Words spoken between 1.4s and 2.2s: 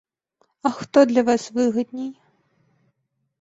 выгадней?